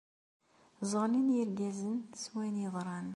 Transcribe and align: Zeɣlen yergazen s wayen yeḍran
Zeɣlen 0.91 1.27
yergazen 1.37 1.95
s 2.23 2.25
wayen 2.33 2.57
yeḍran 2.63 3.07